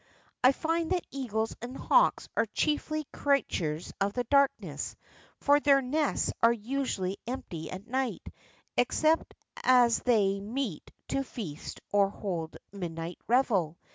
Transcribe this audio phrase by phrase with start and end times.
[0.43, 4.95] I find that eagles and hawks are chiefiy crea tures of the darkness,
[5.37, 8.25] for their nests are usually empty at night,
[8.75, 13.77] except as they meet to feast or hold a midnight revel.